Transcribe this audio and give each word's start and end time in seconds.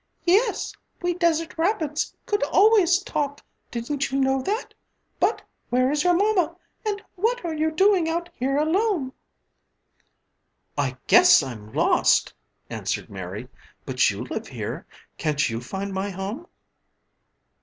"Yes, 0.25 0.73
we 1.03 1.13
desert 1.13 1.59
rabbits 1.59 2.15
could 2.25 2.41
always 2.45 3.03
talk, 3.03 3.39
didn't 3.69 4.09
you 4.11 4.19
know 4.19 4.41
that? 4.41 4.73
But, 5.19 5.43
where 5.69 5.91
is 5.91 6.03
your 6.03 6.15
mamma 6.15 6.55
and 6.83 7.03
what 7.15 7.45
are 7.45 7.53
you 7.53 7.69
doing 7.69 8.09
out 8.09 8.27
here 8.33 8.57
alone?" 8.57 9.13
"I 10.75 10.97
guess 11.05 11.43
I'm 11.43 11.71
lost," 11.71 12.33
answered 12.67 13.11
Mary, 13.11 13.47
"but 13.85 14.09
you 14.09 14.23
live 14.23 14.47
here, 14.47 14.87
can't 15.19 15.47
you 15.51 15.61
find 15.61 15.93
my 15.93 16.09
home?" 16.09 16.47